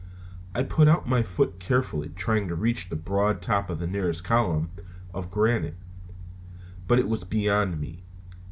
I 0.55 0.63
put 0.63 0.87
out 0.87 1.07
my 1.07 1.21
foot 1.21 1.59
carefully, 1.59 2.09
trying 2.09 2.47
to 2.47 2.55
reach 2.55 2.89
the 2.89 2.95
broad 2.95 3.39
top 3.39 3.69
of 3.69 3.77
the 3.77 3.85
nearest 3.85 4.23
column 4.23 4.71
of 5.13 5.29
granite, 5.29 5.77
but 6.87 6.97
it 6.97 7.07
was 7.07 7.23
beyond 7.23 7.79
me. 7.79 8.01